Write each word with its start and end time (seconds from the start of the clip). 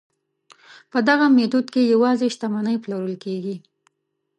په 0.91 0.99
دغه 1.09 1.25
میتود 1.37 1.65
کې 1.73 1.81
یوازې 1.93 2.27
شتمنۍ 2.35 2.77
پلورل 2.83 3.15
کیږي. 3.23 3.55